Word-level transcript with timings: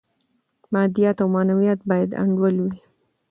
مادیات 0.73 1.17
او 1.23 1.27
معنویات 1.35 1.79
باید 1.89 2.09
انډول 2.21 2.55
وي. 2.63 2.73